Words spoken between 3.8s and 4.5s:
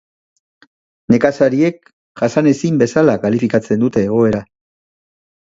dute egoera.